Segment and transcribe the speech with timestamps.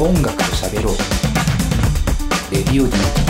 [0.00, 0.94] 音楽と喋ろう。
[2.50, 3.29] レディオ DT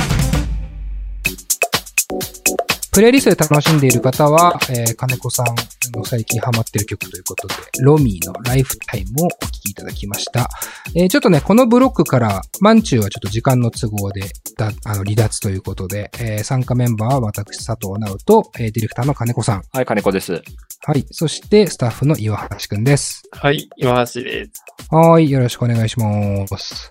[2.93, 5.47] プレイリストで楽しんでいる方は、えー、金子さん
[5.97, 10.49] の最近ハマってる曲ということで、ロミーのライフタイムをお聴きいただきました。
[10.97, 14.23] えー、ちょっとね、このブロックから、マンチューはちょっと時間の都合で、
[14.57, 19.63] だあの離脱ということで、えー、参加メンバーは私、佐藤直と、えー、ディレクターの金子さん。
[19.73, 20.43] はい、金子です。
[20.83, 21.07] はい。
[21.11, 23.23] そして、スタッフの岩橋くんです。
[23.31, 24.51] はい、岩橋です。
[24.91, 25.31] はい。
[25.31, 26.91] よろしくお願いします。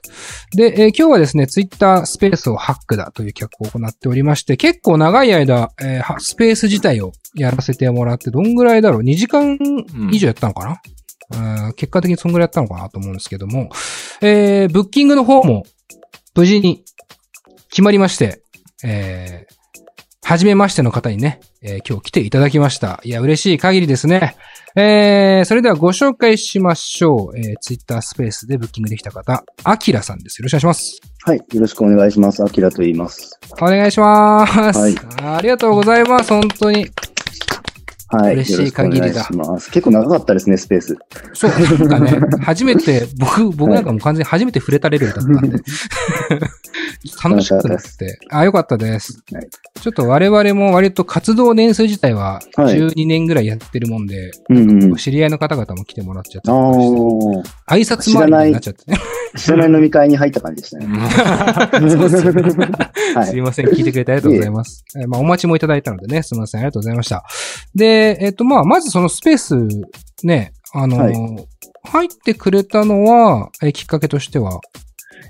[0.55, 5.88] で、えー、今日はですね、ツイッタースペースをハックだという企画を行っておりまして、結構長い間、えー、
[6.19, 9.57] スペース自体をやらせてもらって、どんぐらいだろう ?2 時間
[10.11, 10.79] 以上やったのか
[11.31, 13.69] な、うん、結果的にそんぐらいやったのかなと思うんですけども、
[14.21, 15.63] えー、ブッキングの方も
[16.35, 16.83] 無事に
[17.69, 18.41] 決まりまして、
[18.83, 19.55] えー、
[20.23, 23.01] 初めましての方にね、えー、今日来ていただきました。
[23.03, 24.35] いや、嬉しい限りですね。
[24.75, 27.37] えー、それではご紹介しましょう。
[27.37, 30.39] えー、ツイッタースペースでブッキングできた方、アキラさんです。
[30.39, 31.01] よろしくお願いします。
[31.23, 32.43] はい、よろしくお願いします。
[32.43, 33.39] アキラと言います。
[33.61, 34.79] お願いします。
[34.79, 34.95] はい。
[35.21, 36.29] ありがとうございます。
[36.29, 36.87] 本当に。
[38.11, 38.33] はい。
[38.33, 39.27] 嬉しい限りだ。
[39.71, 40.97] 結構長かったですね、スペース。
[41.33, 45.59] そう、なんかね、初めて、僕、僕なんかも完全に初めて触れたレベルだったんで。
[47.23, 48.19] 楽しかったですって。
[48.31, 49.21] あ、よかったです。
[49.31, 49.49] はい、
[49.81, 57.43] ちょっと我々も割と活動年数自体は12年ぐらいやってるもんで、はい、知り合いの方々も来てもらっちゃって挨
[57.79, 58.97] 拶回りになっちゃってね。
[59.37, 60.87] 知らない飲み会に入った感じでしたね。
[62.51, 62.67] すね。
[63.15, 64.83] はい、すいません、聞いてくれてありがとうございます。
[64.97, 67.23] えー、まあ、お待ちもいただいたのでね、すみません、ありがとうございました。
[67.75, 69.55] で、えっ、ー、と、まあ、まずそのスペース、
[70.23, 71.47] ね、あのーはい、
[71.83, 74.59] 入ってくれたのは、えー、きっかけとしては？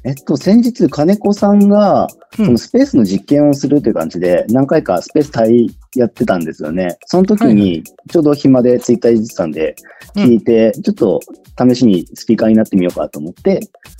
[0.03, 6.97] えっと、先日、金子さんが、そのスペースの実験をするという感じで、何回かスペース対やってたんですよね。
[7.05, 9.75] その時に、ちょうど暇でツイッターいじってたんで、
[10.15, 11.19] 聞いて、ちょっと
[11.57, 13.59] 試しにスピーカーになってみようかと思って、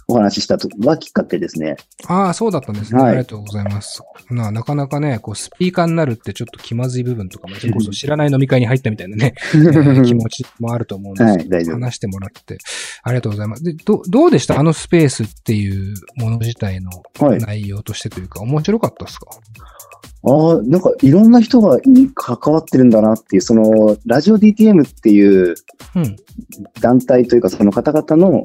[0.10, 1.76] お話ししたのがきっかけですね。
[2.08, 3.00] ああ、そうだったんですね。
[3.00, 4.02] はい、ありがとうございます。
[4.32, 12.58] ななかなかね、こう、スピーカーになるってちょっと気まずい部分とかも、 それこそ知らない飲み会に入ったみたいなね、 えー、気持ちもあると思うんですけど、はい、話してもらって、
[13.04, 13.64] ありがとうございます。
[13.64, 14.60] で、ど、どうでした？
[14.60, 16.90] あのスペースっていうもの自体の
[17.40, 19.28] 内容としてというか、はい、面白かったですか？
[20.22, 21.78] ああ、なんかいろんな人が
[22.14, 25.56] 関わってるんだなっていう、その、ラジオ DTM っていう
[26.82, 28.44] 団体というか、その方々の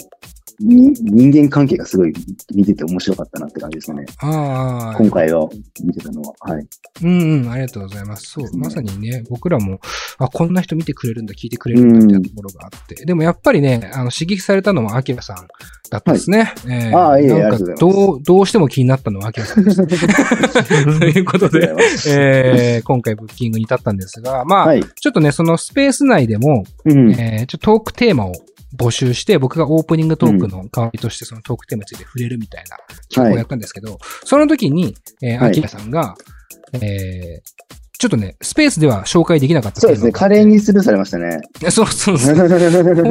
[0.64, 2.14] 人間関係がすごい
[2.54, 4.06] 見てて面白かったなって感じですね。
[4.18, 4.98] ああ。
[4.98, 5.48] 今回は
[5.82, 6.34] 見てたのは。
[6.40, 6.66] はい。
[7.02, 8.30] うんうん、ありがとうございます。
[8.30, 9.78] そう、ね、まさにね、僕らも、
[10.18, 13.04] あ、こんな人見てくれるんだ、聞いてくれるんだ、みたいなところがあって。
[13.04, 15.36] でもやっぱりね、あの、刺激されたのは、アキラさん
[15.90, 16.54] だったんですね。
[16.64, 19.76] はい、えー、ああ、いいなんか、どう、どうしても気になったのはアキラさんです。
[20.98, 21.74] ということで、
[22.08, 28.32] えー、今回ブッキングに至ったんですが、まあ、はい、ちょっとね、そのスペース内でも、うん、えー、ちょっとトークテーマを
[28.76, 32.76] 募集して、僕がオープニングトークの代わりとしてそのトークテーマについて触れるみたいな
[33.08, 36.16] 企画をやったんですけど、はい、その時に、えー、アキラさんが、
[36.72, 37.64] えー、
[37.98, 41.40] ちょっとね、スペースでは紹介できなかったそうですね、華麗にスルーされましたね。
[41.70, 42.36] そうそうそう。
[42.36, 42.42] こ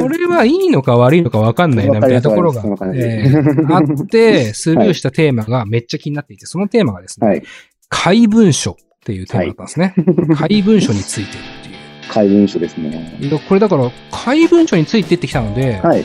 [0.08, 2.62] れはいいのか悪いのか分かんないな、みたいなところが、
[2.94, 7.42] えー、あって、スルーしたテーマがめっちゃ気になっていて、そのテーマがですね、はい、
[7.88, 9.94] 怪文書っていうテーマだったんですね。
[10.34, 11.63] はい、怪文書について。
[12.14, 13.18] 怪文書ですね。
[13.48, 16.04] これだから、怪文書についてってきたので、はい。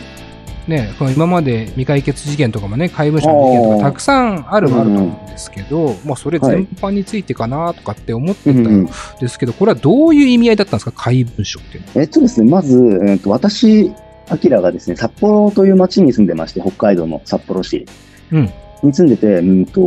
[0.68, 8.88] ね、この今まで未解決事件とかもね、怪文書の事件とかたくさんあるもあると思うんですけど、うん、まあそれ全般についてかなとかって思ってたん
[9.20, 12.02] ですけど、これはどういう意味合いだったんですか、怪文書っていうのは。
[12.02, 13.92] えっとですね、まず、えっと、私、
[14.30, 17.86] アキラがですね、札幌という町に住んでまして、北海道の札幌市
[18.32, 19.82] に住んでて、うん、と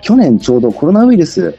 [0.00, 1.56] 去年ちょうどコロナウイルス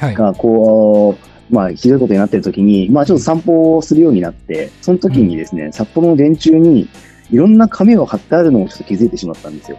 [0.00, 6.88] がこう、はいまあ、ひどいことになってる時に、まあ、ちょっと散歩をするようになって、その時にですね、うん、札幌の電柱に、
[7.30, 9.78] いろんな紙を貼ってあるのをちょっと気づいてしまったんですよ。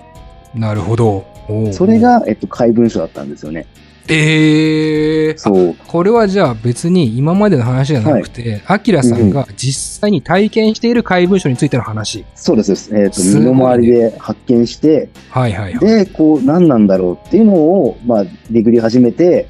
[0.53, 1.25] なるほど。
[1.71, 3.67] それが、えっと、怪文書だったんですよね。
[4.09, 5.75] ええー、そう。
[5.87, 12.25] これはじゃあ別に今までの話じゃなくて、アキラさんが実際に体験している怪文書についての話。
[12.35, 12.95] そうです。
[12.95, 15.79] えっ、ー、と、身の回りで発見して、はいはいはい。
[15.79, 19.47] で、こう、何なんだろうっていうのを、まあ、巡り始めて、うん、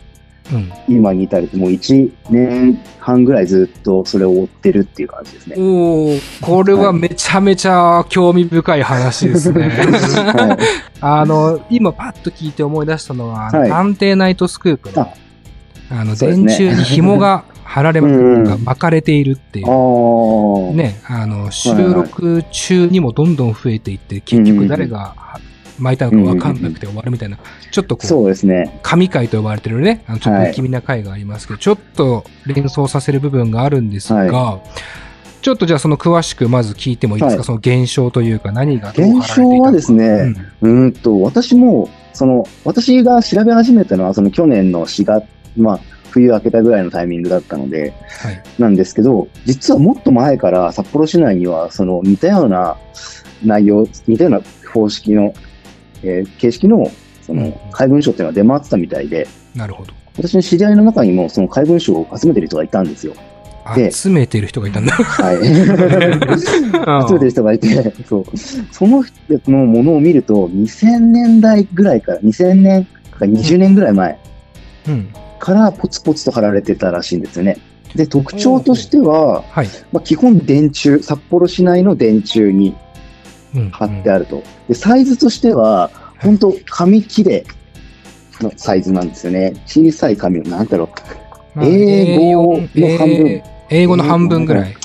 [0.88, 5.55] 今に至るともう1年半ぐらいずっとそれを追ってるっていう感じですね。
[5.57, 9.69] おお、これはめちゃめちゃ興味深い話ですね。
[9.69, 10.57] はい、
[11.01, 15.09] あの、今パッと聞いて思い出したのは、はい、探偵ナイトスクープの、
[15.89, 16.05] あ。
[16.05, 19.65] の、電柱に紐が貼られ、が巻かれているっていう。
[20.75, 25.13] ね、あの、収録中にもどんどん増えていって、結局誰が
[25.79, 27.38] 巻いたのか分かんなくて終わるみたいな、
[27.71, 28.79] ちょっとこう、そうですね。
[28.83, 34.62] 神回と呼ばれてるね、あのちょっと不気味な回がありますけど、はい、ちょっと連想させる部分があるんですが、はい、
[35.41, 45.25] ちょっとじゃあその詳しくまず聞いてもいいですか、はい、その現象というか何が現象はですね、うん、うんと、私も、その、私が調べ始めたのは、その去年の4月、
[45.56, 52.75] まあ、冬明けたぐらいのタイミングだったので、はい、なんですけど、実はもっと前から札幌市内には、その似たような
[53.45, 54.41] 内容、似たような
[54.73, 55.33] 方式の、
[56.03, 56.91] えー、形式の、
[57.21, 59.94] その、怪文書っていうのは出回ってたみたいで、なるほど。
[60.17, 63.13] 私の知り合いの中にも、その怪文書を集めてる人がいたんですよ。
[63.91, 64.94] 集めてる人がいたんだ。
[64.94, 65.38] はい。
[67.07, 68.25] 集めてる人がいて、そう。
[68.71, 74.17] その人のものを見ると、2000年代ぐらいから、2000年か20年ぐらい前
[75.39, 77.57] からポツポツと貼られてたらしいんですよね。
[77.95, 82.75] で、特徴としては、はい、まあ、基本電柱、札幌市内の電柱に
[83.71, 84.44] 貼ってあると。
[84.68, 87.45] で、サイズとしては、本当紙切れ
[88.42, 89.54] のサイズなんですよね。
[89.65, 91.63] 小さい紙の、なんだろう。
[91.63, 93.42] 英語の半分。
[93.69, 94.75] 英語の半分ぐらい。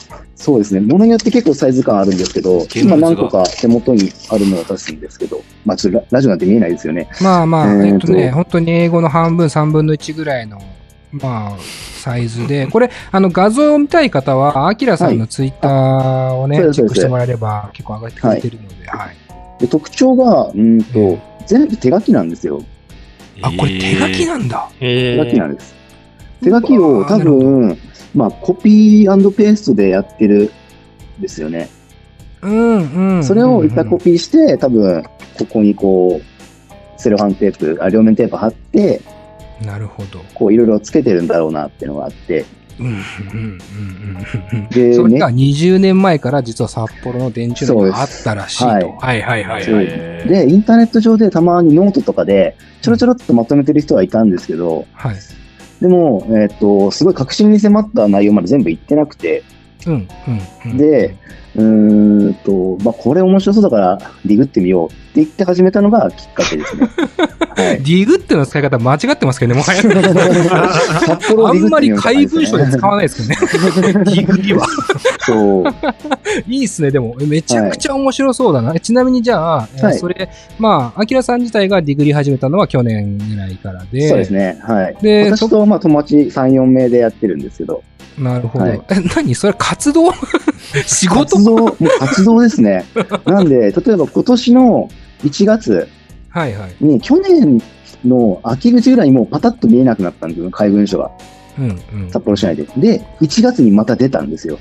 [0.42, 0.80] そうですね。
[0.80, 7.08] ものによって結構サイズ感あるんですけど、今何個か手元にあるのを出すんですけど、まあちょっとラジオなんて見えないですよね。
[7.22, 10.60] まあまあ、えっとね、本当に英語の半分、3分の1ぐらいの、
[11.12, 19.16] まあ、サイズで、これ、あの、画像を見たい方は、アキラさんのツイッターをね、はい、チェックしてもらえれば結構上がってくれてるので、はい。
[19.60, 22.62] で特徴が、うんと、全部手書きなんですよ。
[23.42, 24.70] あ、これ手書きなんだ。
[24.78, 25.74] 手書きなんです。
[26.42, 27.78] 手書きを多分、
[28.14, 30.50] まあ、コピーペーストでやってる
[31.18, 31.68] んですよね。
[32.42, 33.24] うんうん。
[33.24, 35.04] それをいっぱいコピーして、多分、
[35.38, 39.00] ここにこう、セロハンテープ、あ両面テープ貼って、
[39.64, 40.20] なるほど。
[40.34, 42.44] こう、いろいろつけてるんだろうなっていうのがあって。
[42.80, 42.94] うんうん
[43.32, 43.58] うん
[44.52, 44.68] うん。
[44.70, 48.66] で、それが20年前から実は札幌の電柱があったらしいと。
[48.66, 49.86] はい、はいはいはいはい。
[50.28, 55.16] で、インターネット上でたまにノートとかで、ちょろちょろっとまとめてる人はいたんですけど、はい。
[55.80, 59.42] でも、えっ、ー、と、すごい核心に迫った内容まで全部言ってなくて、
[59.86, 60.08] うん、
[60.64, 61.16] うん、で、
[61.54, 66.88] うんと、まあ、これ面白そうだからディグってみようって言って始めたのがきっかけですね。
[67.54, 69.82] はい、ディグっての使い方間違ってますけどね、もはや。
[71.50, 74.04] あんまり怪文書で使わないですけどね。
[74.04, 74.66] ディグリは。
[75.26, 75.64] そう。
[76.48, 77.14] いいっすね、でも。
[77.26, 78.70] めちゃくちゃ面白そうだな。
[78.70, 84.08] はい、ちなみにじゃあ、はい、それ、まあ、アキラさん自体がディグリ始めたのは去年ぐらいからで。
[84.08, 84.58] そうですね。
[84.62, 84.96] はい。
[85.02, 87.82] で、私と、まあ、友達3、4名でやってるんですけど。
[88.18, 88.64] なるほど。
[88.64, 89.34] はい、え、何？
[89.34, 90.12] それ活動？
[90.86, 92.84] 仕事活動、もう活動ですね。
[93.26, 94.88] なんで、例えば今年の
[95.24, 95.76] 1月に、
[96.28, 97.62] はいはい、去年
[98.04, 101.10] の秋口ぐらいにもうパタッと見えなくなったんですよ、怪文書が。
[101.58, 102.66] うんうん、札幌市内で。
[102.76, 104.58] で、1月にまた出たんですよ。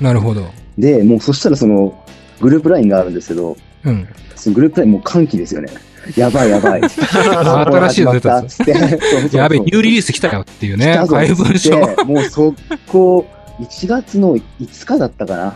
[0.00, 0.46] なるほど。
[0.78, 1.94] で、もうそしたらその、
[2.40, 5.68] グループラインがあるんですけど、うん、そのグループラインもう歓喜ですよね。
[6.16, 6.80] やばいやばい。
[6.88, 9.36] 新しいの出たっ つって。
[9.36, 10.98] やべえ、ニューリリース来たよっていうね。
[11.08, 11.78] 怪文書。
[12.06, 12.54] もうそ
[12.86, 13.26] こ、
[13.60, 15.54] 1月の5日だったかな。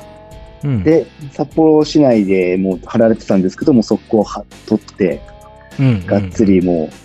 [0.64, 5.20] うん、で、札幌市内でもう貼られてたんですけども、速攻は取って、
[5.78, 7.04] うんうん、がっつりもう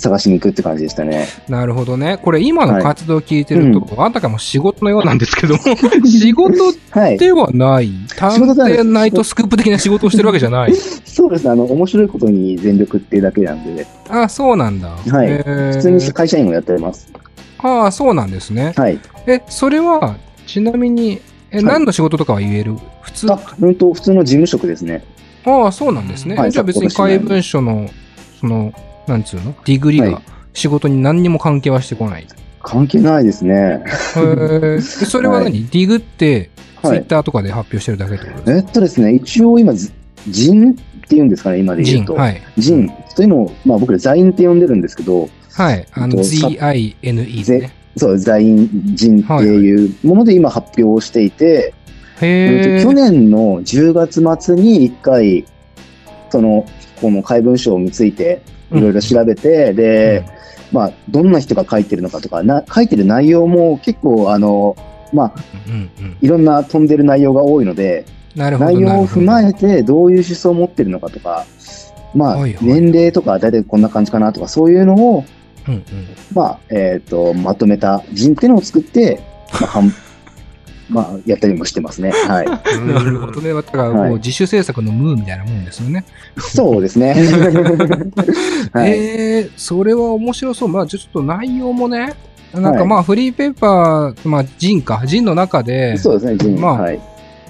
[0.00, 1.26] 探しに行くって感じでしたね。
[1.48, 2.18] なるほどね。
[2.18, 5.56] これ今の活動を聞いてると、はいうん、あたかも仕事のようなんですけど、
[6.06, 6.72] 仕事
[7.18, 10.74] ではない、探偵ナイトスクープ的な仕事をしてるわけじゃない。
[11.04, 11.50] そうですね。
[11.50, 13.86] あの、面白いことに全力っていうだけなんで。
[14.08, 14.88] あ、そうなんだ。
[14.88, 15.42] はい。
[15.74, 17.12] 普通に会社員をやってます。
[17.58, 18.72] ああ、そうなんですね。
[18.76, 18.98] はい。
[19.26, 20.16] え、それは、
[20.46, 22.76] ちなみに、え、何の仕事とかは言える？
[23.02, 23.32] 普通？
[23.32, 25.04] あ、本当普通の事務職ですね。
[25.44, 26.36] ああ、そうなんですね。
[26.36, 27.88] はい、じゃあ別に怪文書の、
[28.40, 28.72] その、
[29.06, 29.54] なんつうの？
[29.64, 32.26] ディグリが仕事に何にも関係はしてこない。
[32.62, 33.82] 関係ないですね。
[34.16, 36.50] へそれは何、はい、ディグって、
[36.82, 39.72] ツイッターとかで発表してるだけってことですか、はい、えっとですね、一応今、
[40.26, 40.82] 人って
[41.16, 42.14] 言うんですかね、今で言うと。
[42.14, 42.42] はい。
[42.58, 45.86] 人というのを、まあ僕ら座員って呼んでるんですけど、はい。
[45.92, 47.72] あの、ZINE ね。
[47.96, 51.80] そう、座員人っていうもので今発表していて、はい
[52.20, 55.46] 去年の10月末に一回、
[56.28, 56.66] その、
[57.00, 60.24] この怪文書についていろいろ調べて、うん、で、
[60.70, 64.76] うん、まあ、どんな人が書いてるのかとか、な書いてる内容も結構、あの、
[65.14, 65.34] まあ、
[65.66, 68.04] うんうん、いろんな飛んでる内容が多いので、
[68.36, 71.46] 内容を踏まえてどういう思想を持ってるのかとか、
[72.14, 75.24] まあ、はいはい、年齢とか大体こんな感じかなとか、そういうのを、
[75.70, 79.20] うんうん、まあ、えっ、ー、と、まとめた人っていうのを作って、
[79.60, 79.82] まあ、
[80.90, 82.10] まあ、やったりもしてますね。
[82.10, 82.46] はい。
[82.46, 83.54] なるほどね。
[83.54, 86.04] だからもう自主制作のムーみたいなもんですよね。
[86.36, 87.14] そうですね。
[88.72, 90.68] はい、えー、それは面白そう。
[90.68, 92.14] まあ、ちょっと内容もね、
[92.52, 96.60] なんかまあ、フリーペーパー、まあ、ジンか、ジンの中で、そうですね、ジン。
[96.60, 97.00] まあ、はい。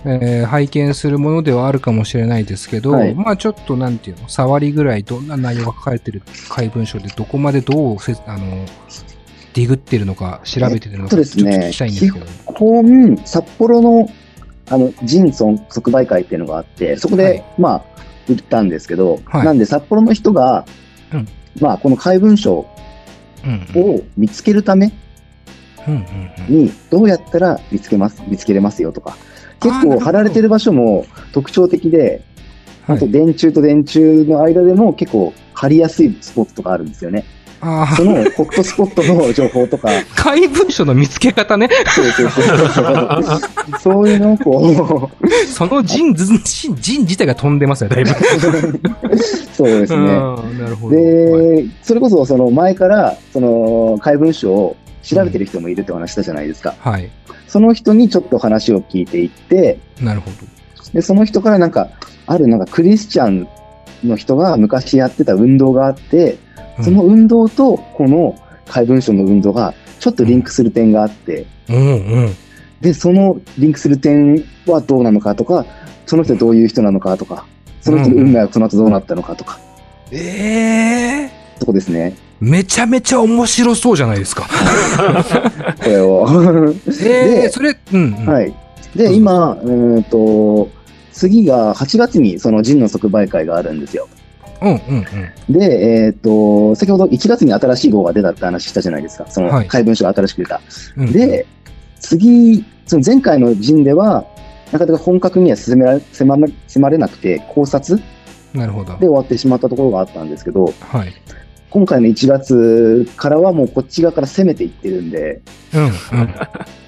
[0.04, 8.64] えー、拝見するものではあるかもしれないですけど、はい、まあちょっとなんていうの、触りぐらいどんな内容が書かれてる怪文書でどこまでどうせあの
[9.54, 14.08] ディグってるのか調べてるのか、ちょっと聞きたいんですけど、基本、札幌の
[14.70, 17.44] あの、ジンソン即売会っていうのがあって、そこで、はい。
[17.58, 17.84] まあ、
[18.28, 19.44] 売ったんですけど、はい。
[19.44, 20.64] なんで札幌の人が、
[21.12, 21.28] うん。
[21.60, 22.66] まあ、この怪文書。
[23.74, 25.00] を見つけるためうんうんうん。
[26.48, 29.16] に、どうやったら見つけます、見つけれますよとか、
[29.60, 32.24] 結構貼られてる場所も特徴的で、はい
[32.86, 37.24] あと電柱と電柱の間でも結構貼りやすいスポットとかあるんですよね。
[37.60, 41.68] ああそ、のホットスポットの情報とか、 怪文書の見つけ方ね。
[41.94, 43.80] そうそうそう。
[43.80, 46.40] そういうのをこう、その陣、陣
[46.80, 48.10] 陣自体が飛んでますよ、だいぶ。
[49.52, 49.98] そうですね。
[49.98, 56.74] うんなるほで、それこそその前から、その怪文書を調べてる人もいるってお話したじゃないですか。
[56.78, 57.10] はい。
[57.46, 60.36] その人にちょっと話を聞いていって、なるほど。
[60.92, 61.90] で、その人からなんか、
[62.26, 63.48] あるなんかクリスチャン
[64.04, 66.38] の人が昔やってた運動があって、
[66.82, 72.36] その運動とこの怪文書の運動がちょっとリンクする点があって、うんうん。
[72.80, 75.66] で、そのリンクする点はどうなのかとか、
[76.06, 77.46] その人どういう人なのかとか、
[77.80, 79.58] その人の運命はその後どうなったのかとか、
[80.12, 80.99] ええ
[81.60, 82.16] そこですね。
[82.40, 84.48] めちゃめちゃ面白そうじゃないですか。
[85.78, 86.26] これを。
[87.04, 88.26] ええそれ、うん、うん。
[88.26, 88.54] はい。
[88.96, 90.70] で、今、うーんと、
[91.12, 94.08] 次が8月にその陣の即売会があるんですよ。
[94.62, 94.78] うんうん
[95.48, 95.58] うん。
[95.58, 99.26] で、えっ、と、先ほど1月に新しい号が出たって話したじゃないですか。
[99.28, 100.62] そのはい怪文書が新しく出た。
[100.96, 101.46] うん、で、
[102.00, 104.24] 次、その前回の陣では、
[104.72, 108.00] なかなか本格には進められ迫ら迫れなくて、考察
[108.54, 108.94] なるほど。
[108.94, 111.12] で終わってしまったところがあったんですけど、はい。
[111.70, 115.40] 今回の1月からはもうこっち側から攻めていってるんで、
[115.72, 115.92] うんうん。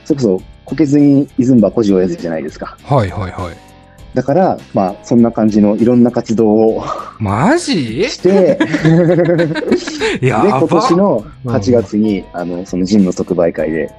[0.05, 2.77] それこそ、こけずにいずんばこじをやずじゃないですか。
[2.83, 3.73] はいはいはい。
[4.15, 6.85] だから、まあ、そんな感じのいろんな活動を
[7.19, 8.05] マジ？
[8.11, 8.59] して、
[10.21, 13.91] で、今年の8月に、あの、そのジムの即売会で、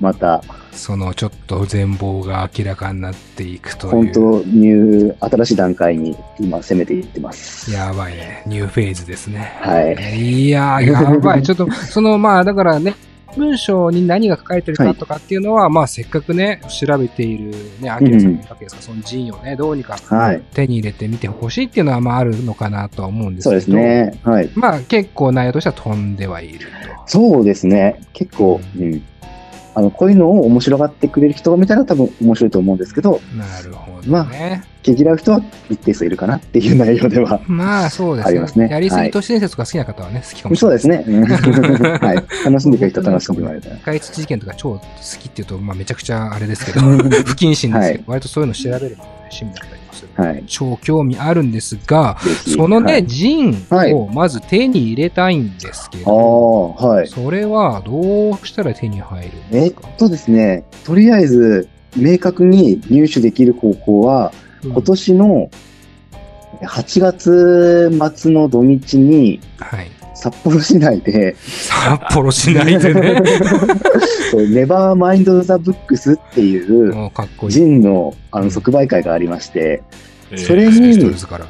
[0.00, 3.92] また、そのちょっと全貌が明らかになっていくという。
[3.92, 7.72] 本当ニュー、新しい段階に今攻めていってます。
[7.72, 8.42] やばいね。
[8.46, 9.58] ニューフェーズですね。
[9.60, 10.20] はい。
[10.20, 11.42] いやー、やばい。
[11.44, 12.94] ちょっと、その、まあ、だからね、
[13.36, 20.42] 文章に何が書かれてるかとかっていうのは、まあ、せっかくね、調べているね、アキラさんのわけですから、その陣をね、どうにかはい。
[20.52, 23.60] 手に入れてみてほしいっていうのは、まあ、あるのかなとは思うんですけど。
[23.60, 24.14] そうです。
[24.14, 24.20] ね。
[24.22, 24.50] はい。
[24.54, 26.66] まあ、結構内容としては飛んではいると。
[27.06, 28.00] そうですね。
[28.12, 29.02] 結構、うん。
[29.76, 34.64] あの、こういうのを面白がってくれる人が見たら多分面白いと思うんですけど、なるほどまね。
[34.82, 37.42] 毛嫌う人は一定数いるかなっていう内容では。
[37.46, 38.30] まあ、そうですね。
[38.30, 40.78] ありますねやりすはいぎ都市伝説とか好きな方はね、好きかもしれない。
[40.80, 41.04] そうですね。
[41.06, 42.16] う んはい。
[42.46, 43.76] 楽しんでくれる人は楽しんでもらえたら。
[43.84, 44.80] 外土事件とか超好
[45.20, 46.86] きっていうと、まあ、めちゃくちゃあれですけど、 不
[47.34, 49.85] 謹慎ですけど、割とそういうの調べるのが、ね、趣味だったり
[50.16, 50.44] はい。
[50.46, 52.18] 超興味あるんですが、
[52.54, 53.06] そのね、はい。
[53.06, 57.08] ジンはいをまず手に入れたいんですけあど、あ、はい。
[57.08, 64.72] それはどうしたら手に入るんえっですか、とですね、とりあえず、明確に入手できる方法は、うん。
[64.72, 65.50] 今年の
[66.62, 69.90] 8月末の土日にはい。
[70.16, 73.22] 札幌市内で、札幌市内でね。
[74.30, 77.10] そうネバーマインド・ザ・ブックスっていう。
[77.48, 79.82] ジンのあうんの即売会がありまして、
[80.32, 81.46] えーそれ人にで、すから。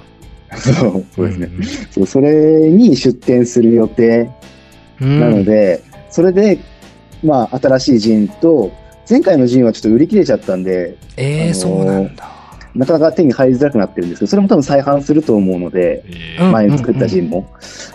[0.59, 1.51] そうそうですね、ん
[1.91, 4.31] そうそれに出店する予定
[5.01, 5.21] うん。
[5.21, 6.59] なので、それで、
[7.23, 8.73] まあ、新しいジンと、
[9.09, 12.36] 前回のジンはちょっと売り切れちゃったんで、ええーそうなんだ。
[12.76, 17.50] なかなか手に入りづらくなってるんですけど、それも多分再販すると思うので、えーうん前に作ったジンも。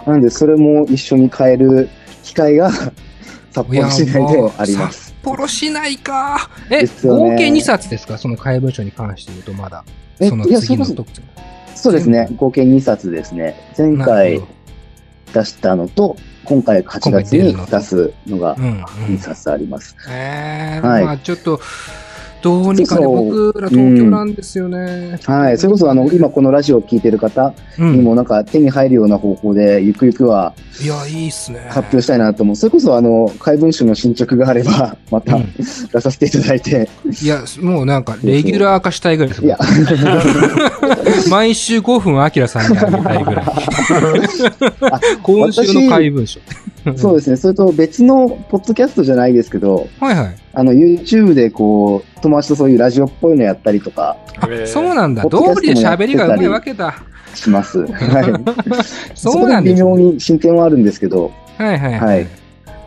[0.06, 1.90] なので、それも一緒に買える
[2.24, 5.06] 機会が札幌市内であります。
[5.10, 6.50] 札幌市内か。
[6.70, 8.18] え、ね合計2冊ですか？
[8.18, 9.84] その怪文書に関して言うとまだ。
[10.20, 11.22] えそのいやそれ次の特徴。
[11.76, 13.56] そうですね、合計2冊ですね。
[13.78, 14.42] 前な回
[15.34, 19.18] 出したのと、今回8月に出すのがどうんうん2。
[19.20, 19.96] 冊あります。
[20.10, 21.60] えーはいまあちょっと、
[22.42, 25.20] どうにかね、僕ら東京なんですよね。
[25.26, 25.58] はい。
[25.58, 31.60] それこそ、あの、今このラジオを聞いてる方うん、にもなんか手に入るような方法で、ゆくゆくはいや、いいっすね。
[31.70, 32.56] 発表したいなと思う。
[32.56, 36.90] それこそ、あの、怪文書の進捗があれば、 またうん出させていただいて、
[37.22, 39.58] いや、もうなんか、レギュラー化したいぐらいですいや、
[41.30, 43.46] 毎週5分、アキラさんにあげたいぐらい。
[43.46, 46.40] あ今週の怪文書。
[46.96, 47.36] そうですね。
[47.38, 50.36] それと別のポッドキャストじゃないですけど、はいはい。
[50.54, 55.24] あの、YouTube でこう、友達とそういうラジオっぽいのやったりとかえーそうなんだ。
[55.24, 56.96] ポッドキャスト道理で喋りがうまいわけだ。
[57.36, 57.80] します。
[57.86, 59.16] はい。
[59.16, 59.90] そうなんですね。
[59.90, 62.26] 微妙に進展はあるんですけど、はいはいははいい。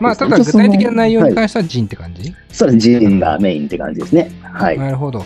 [0.01, 4.31] まあ、ただ具体的な内容に関してはジンって感じ、それジンがメインって感じですね。
[4.43, 4.79] はい。
[4.79, 5.25] なるほど。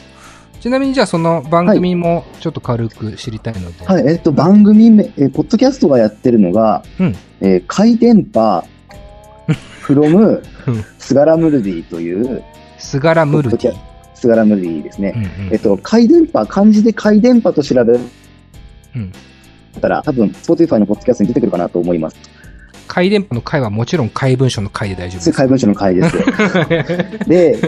[0.61, 3.87] ちなみにじゃあその番組もちょっと軽く知りたいので。
[3.87, 8.65] はい、えっと、番組名、えーポッドキャストがやってるのが、うんえー、回電波、
[9.81, 12.43] フロムうん、スガラムルディという、
[12.77, 13.88] スガラムルディ。
[14.15, 15.12] スガラムリーですね。
[15.15, 17.99] うんうん、えっと、回電波、漢字で回電波と調べ
[19.81, 22.17] たら、多分、Spotify のポッドキャストに出てくるかなと思います。
[22.88, 25.33] 回電波の回はもちろん回文書の回で大丈夫です。
[25.33, 26.17] 回文書の回です。
[27.29, 27.59] で、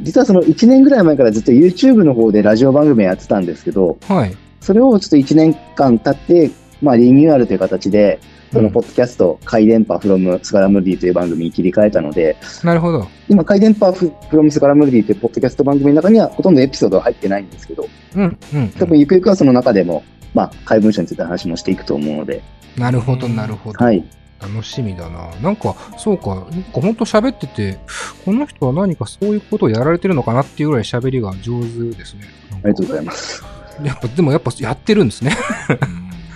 [0.00, 4.36] 実はその1年ぐらい前からずっと YouTube の方でラジオ番組やってたんですけど、はい。
[4.60, 6.50] それをちょっと1年間経って、
[6.82, 8.20] まあリニューアルという形で、
[8.52, 13.06] そのポッドキャスト、回電波フロムスガラムルディという番組に切り替えたので、なるほど。
[13.28, 18.68] 今、回電波フロムスガラムルディというポッドキャスト番組の中にはほとんどエピソードは入ってないんですけど、うん、うん。
[18.70, 22.42] 多分ゆくゆくはその中でも、まあ、怪文書について話もしていくと思うので、
[22.76, 23.84] なるほど、なるほど。
[23.84, 24.04] はい。
[24.40, 25.30] 楽しみだな。
[25.42, 27.78] なんか、そうか、なんか本当喋ってて、
[28.24, 32.22] この人は何かそういうことをやられてるのかなっていうぐらい喋りが上手ですね。
[32.52, 33.44] ありがとうございます。
[33.82, 35.36] やっぱ、でもやっぱやってるんですね。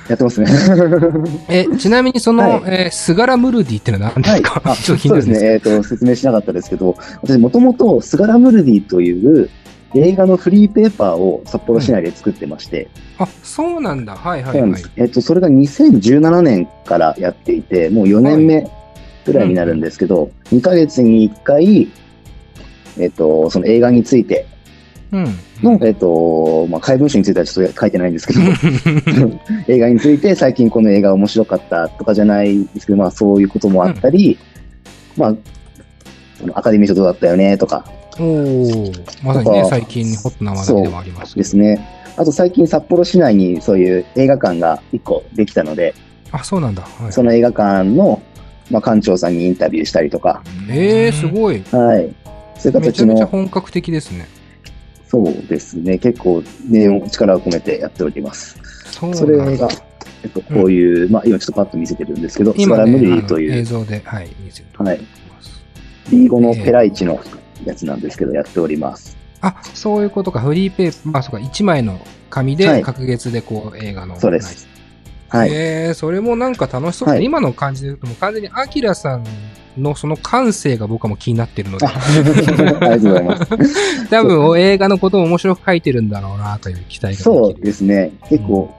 [0.09, 0.51] やってますね。
[1.49, 5.75] え、ちなみにその、はいえースガラムルディってのは何ですか、あちょっと気になるんですそうですね。
[5.75, 9.49] えっ、と、説明しなかったですけど、私もともとスガラムルディという
[9.95, 14.15] 映画のフリーペーパーを札幌市内で作ってまして、あ、そうなんだ。
[14.15, 14.83] はいはいはい。
[14.97, 18.71] えっ、と、それが2017年からやっていて、もう4年目
[19.25, 21.89] ぐらいになるんですけど、2ヶ月に1回、
[22.99, 24.47] えっ、と、その映画について
[25.13, 25.27] うん。
[25.63, 28.41] の、えっ、と、まあ、怪文書についてはちょっと書いてないんですけど、
[29.67, 34.39] 映画について最近この映画面白かったとかじゃないですけど、まあそういうこともあったり、
[35.17, 35.35] まあ、
[36.55, 37.85] アカデミー賞どうだったよねとか
[38.21, 42.01] おおまさにね、最近ホットな話題でもありますですね。
[42.17, 45.95] あと最近札幌市内にそういう映画館が1個できたので、
[46.33, 46.83] あ、そうなんだ。
[46.83, 48.23] はい、その映画館の、
[48.71, 51.63] まあ、館長さんにインタビューしたりとか、えー、すごい。
[51.73, 52.15] はい。
[52.59, 54.29] そういうめち形の、ゃめちゃ本格的ですね。
[55.07, 58.61] そうですね、結構、ね、力を込めてやっております。
[58.93, 59.69] そうそれが、
[60.23, 65.65] えっと、こういう、まあ、今ちょっとパッと見せてるんですけど、ス今ね、ガラムリーという、映像で、はい、見せてはいます。
[66.13, 67.19] リーゴのペライチの
[67.65, 69.17] やつなんですけど、やっております。
[69.41, 70.41] あ、そういうことか。
[70.41, 71.99] フリーペーパー、あ、そうか、1枚の
[72.29, 74.19] 紙で、はい隔月でこう、映画の。
[74.19, 74.69] そうです。
[75.31, 75.51] はい。
[75.53, 79.25] えー、それもなんか楽しそうはい今の感じで言うと、もう完全にアキラさん
[79.79, 83.47] のその感性が僕はもう気になってるのであ、ありがとうございます。
[84.11, 87.23] 多分映画のことを面白く書いてるんだろうなという期待が。
[87.23, 88.13] そうですね。
[88.29, 88.75] 結構、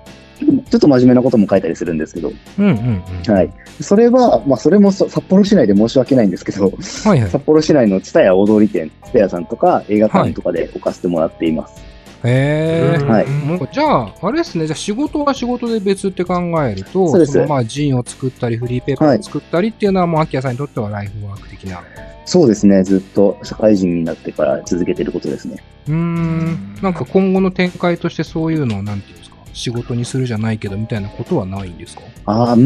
[0.69, 3.33] ちょっと真面目なことも書いたりするんですけど、うんうんうん。
[3.33, 3.53] はい。
[3.79, 7.29] それは、まあ、それもそ札幌市内で申し訳ないんですけど、はいはい。
[7.29, 11.91] 札幌市内の蔦屋大通り店、蔦屋さんとか映画館とかで置かせてもらっています。
[12.23, 13.03] へえ。
[13.03, 13.25] はい
[13.71, 14.67] じゃあ、あれですね。
[14.67, 21.81] じゃあ仕事は仕事で別って考えると、そうですのまあ、ジンを作ったり、フリーペーパーを作ったりっていうのは、もう、アキラさんにとってはライフワーク的な。
[22.25, 22.83] そうですね。
[22.83, 25.57] ずっと社会人になってから続けてることですね。
[25.87, 26.75] うーん。
[26.81, 32.01] なんか今後の展開としてそういうのを、なんていうんですか、仕事にするじゃないけど、みたいなことはないんですか？
[32.25, 32.59] ああ、うー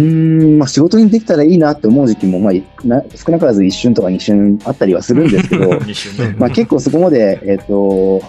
[0.56, 2.54] ん、まあ、仕事にできたらいいなって思う時期も、まあ、
[2.88, 5.70] な少なからず一瞬とか二瞬あったりはするんですけど。
[6.38, 8.22] まあ結構そこまで、えっ、と、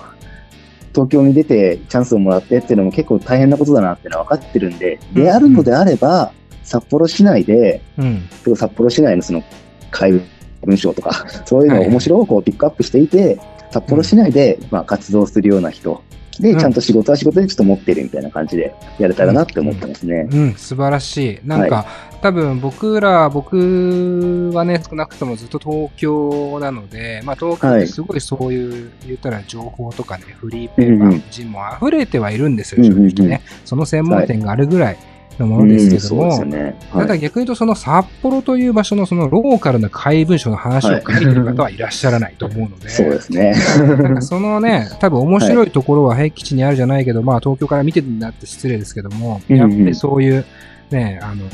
[0.95, 8.23] 東京に出てチャンスをもらってっていうのも結構大変なことだなっていうのは分かってるんで、うんであるのであれば、札幌市内で、うん。
[8.57, 9.43] 札幌市内のその
[9.91, 10.21] 怪
[10.65, 13.39] 文章とか、そういうのをはい面白をこうピックアップしていて、
[13.71, 16.03] 札幌市内でまあ活動するような人
[16.43, 16.59] で、うん。
[16.59, 20.29] ちゃんと仕事は仕事でちょっと持ってるみたいな感じでやれたらなって思ってますね。
[20.31, 21.39] うん、素晴らしい。
[21.45, 21.87] なんか、
[22.23, 33.11] 多分僕ら、僕はね、少なくともずっと東京なので、まあ東京ってすごいそういう、言ったら情報とかね、フリーペーパーの人も溢れてはいるんですよ、うんうんうん。
[33.11, 33.43] 正直ね。
[33.65, 34.99] その専門店があるぐらい
[35.39, 36.77] のものですけども、うんね。
[36.93, 37.09] たはい。
[37.09, 41.77] だ逆に言うと、その札幌という場所のそのローカルな怪文書の話を書いてる方はい。
[41.77, 43.55] らっしゃらないと思うので、そうですね。
[43.79, 49.61] なんかそのね、多分面白いところは平吉にあるじゃないけど、まあ東京から見てるんだって失礼ですけども、うんうん。
[49.61, 50.45] やっぱりそういう、
[50.91, 51.45] ね、あの、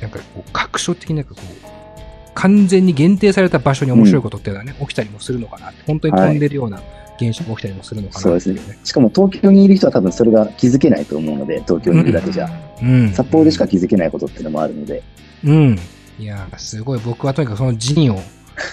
[0.00, 1.72] なんかこう、確所的になんかこう、
[2.34, 6.80] 完全に限定された場所に面白いことっていうのはね、起きたりもするのかなって、本当に飛んでるような
[7.28, 8.52] 現象が起きたりもするのかそうです。
[8.52, 12.50] ねしかも東京にいる人は多分それが気づけないと思うので、東京にいるだけじゃ。
[12.82, 13.12] うん。
[13.12, 15.02] 札幌でしか気づけないことっていうのもあるので。
[15.44, 15.78] うん。
[16.18, 18.20] いや、すごい僕はとにかくそのジンを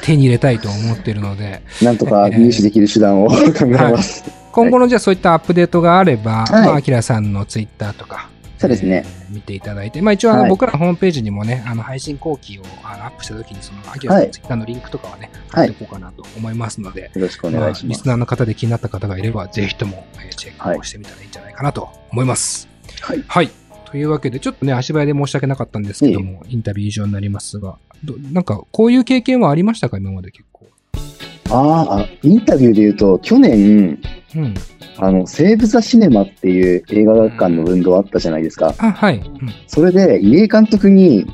[0.03, 3.35] 手に入れたいと思ってるので、なんとか入手できる手段を考
[3.65, 4.23] えます。
[4.51, 8.29] 今後のじゃあそういったアップデートがあれば、はいまあ、アキラさんのツイッターとか、
[8.60, 17.98] そうですねえー見ていただいて、まあ一応あの、はい僕らのホームページにもね、あの配信後期をあのアップした時に、そのアキラさんのツイッターのリンクとかはね、貼はいっておこうかなと思いますので、よろしくおまあ願いします。
[18.00, 22.67] リスナーの方で気になった方がいれば、ぜひとも、えーチェックをしてみたらいいんじゃないかなと思います。
[23.02, 23.24] はい。
[23.28, 23.50] はい。
[23.86, 30.48] というわけで、ちょっとね、足早で申し訳なかったんですけども、インタビュー以上になりますが、どなんか、こういう経験はありましたか今まで結構。
[31.51, 33.99] あーあ、インタビューで言うと、去年、
[34.35, 34.53] うん。
[34.97, 38.75] あの、セーブ・ザ・シネマっていう映画館の運動あったじゃないですか。
[38.77, 39.17] あ、はい。
[39.17, 39.49] うん。
[39.67, 41.25] それで、入江監督に、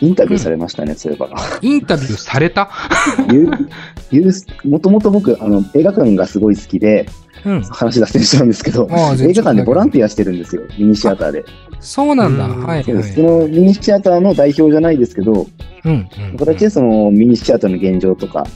[0.00, 1.28] インタビューされましたね、そういえば。
[1.60, 2.70] インタビューされた？
[4.64, 7.06] もともと僕、あの、映画館がすごい好きで、
[7.44, 11.44] うん、話脱線しちゃうんですけど、映画館でボランティアしてるんですよ、ミニシアターで。
[11.80, 12.44] そうなんだ。
[12.48, 13.14] はい、そうです。
[13.14, 15.46] そのミニシアターの代表じゃないですけど、
[15.84, 18.46] うん、形でそのミニシアターの現状とか、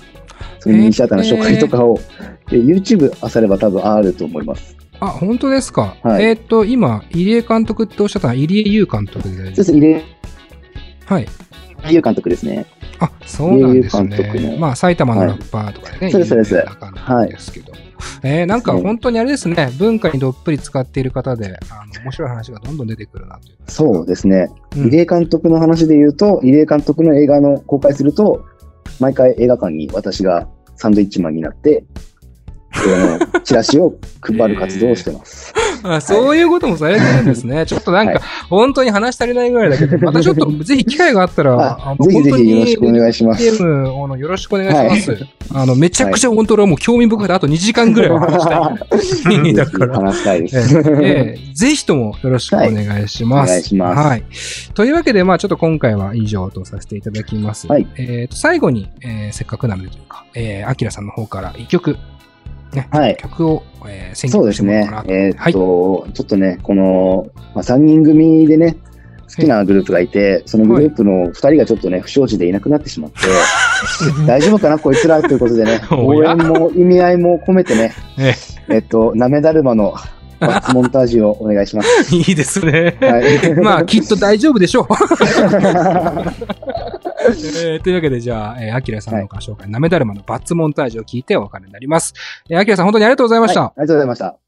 [0.67, 1.99] そのミニシアターの紹介とかを、
[2.49, 4.77] えー、YouTube あされば多分あると思います。
[4.99, 5.97] あ、本当ですか？
[6.03, 10.03] はい、えっ、と、今、入江監督っておっしゃったのは入江優監督でそうです、入江。
[11.05, 11.27] はい。
[11.89, 12.67] 優監督ですね。
[12.99, 14.57] あ、そうなんですね。
[14.59, 16.11] まあ、埼玉のラッパーとかね。
[16.11, 16.55] そうです、そうです。
[16.57, 17.29] はい。
[17.29, 17.73] ですけど。
[18.23, 23.57] えー、なんか本当にあれですね、文化にどっぷり使っている方で、あの、面白い話がどんどん出てくるなという。
[23.69, 24.49] そうですね。
[24.77, 28.45] うん、入江監督の話で言うと、入江監督の映画の公開すると、
[28.99, 31.85] 毎回映画館に私がサンドイッチマンになって、
[32.87, 35.53] のチラシを配る活動をしてます。
[35.95, 37.67] あそういうこともされてるんですね。
[37.67, 43.43] ちょっとなんか、本当に話足りないぐらいだけど、 またちょっと、ぜひ機会があったら、あのぜひぜひよろしくお願いします。
[43.43, 45.27] ゲームをよろしくお願いします。
[45.55, 49.55] あの、めちゃくちゃ本当はもう興味深いで、あと2時間ぐらいは話したい。
[49.55, 49.95] だから。
[49.97, 50.79] 話したいです。
[51.03, 53.51] ええぜひともよろしくお願いします。
[53.51, 54.09] お願いします。
[54.09, 54.25] はい。
[54.75, 57.67] というわけで、まあちょっと今回は以上とさせていただきます。
[57.67, 57.87] はい。
[57.97, 61.97] えっと、最後に、えせっかくなのでというか、えー、アキラさんの方から一曲、
[62.77, 65.09] ね、はい、曲を、えー、選曲してもらおうかなと。
[65.09, 65.15] そうですね。
[65.15, 68.77] えー、っと、はい、ちょっとね、この、まあ、3人組でね、
[69.29, 73.19] 好きなグループがいて、そのグループの2人がちょっとね、不祥事でいなくなってしまって、
[74.27, 77.93] 大丈夫かな、こいつらということでね、 応援も意味合いも込めてね、
[78.69, 79.95] えっと、なめだるまの
[80.41, 81.89] バツモンタージュをお願いします。
[82.15, 82.97] いいですね。
[83.01, 84.87] はい、 まあ、きっと大丈夫でしょう。
[87.29, 92.15] えー、というわけで、じゃあ、えー、アキラさんのご紹介、はい、なめだるまのバッツモンタージュを聞いてお別れになります。
[92.49, 93.63] えー、アキラさん、本当にありがとうございました。
[93.63, 94.46] はい、ありがとうございました。